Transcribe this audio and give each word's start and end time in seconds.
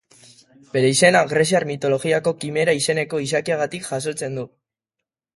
Bere 0.75 0.87
izena 0.93 1.19
greziar 1.33 1.65
mitologiako 1.71 2.33
Kimera 2.43 2.75
izeneko 2.79 3.19
izakiagatik 3.25 3.85
jasotzen 3.91 4.39
du. 4.41 4.47